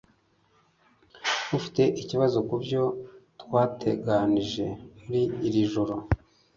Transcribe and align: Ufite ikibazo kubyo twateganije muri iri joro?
Ufite 1.57 1.81
ikibazo 2.01 2.37
kubyo 2.49 2.83
twateganije 3.41 4.65
muri 5.03 5.23
iri 5.47 5.61
joro? 5.71 5.93